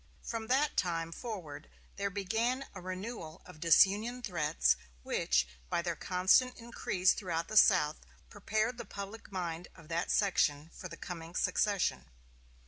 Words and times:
From 0.23 0.47
that 0.47 0.75
time 0.77 1.11
forward 1.11 1.69
there 1.97 2.09
began 2.09 2.65
a 2.73 2.81
renewal 2.81 3.43
of 3.45 3.59
disunion 3.59 4.23
threats, 4.23 4.75
which, 5.03 5.47
by 5.69 5.83
their 5.83 5.95
constant 5.95 6.57
increase 6.57 7.13
throughout 7.13 7.49
the 7.49 7.55
South, 7.55 7.97
prepared 8.27 8.79
the 8.79 8.83
public 8.85 9.31
mind 9.31 9.67
of 9.75 9.89
that 9.89 10.09
section 10.09 10.71
for 10.73 10.87
the 10.89 10.97
coming 10.97 11.35
secession. 11.35 12.07